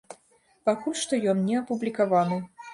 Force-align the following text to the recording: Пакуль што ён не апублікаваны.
Пакуль 0.69 0.97
што 1.03 1.21
ён 1.35 1.45
не 1.53 1.61
апублікаваны. 1.63 2.45